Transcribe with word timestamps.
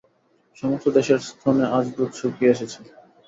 সমস্ত 0.57 0.85
দেশের 0.97 1.19
স্তনে 1.27 1.65
আজ 1.77 1.85
দুধ 1.95 2.11
শুকিয়ে 2.19 2.53
এসেছে। 2.53 2.79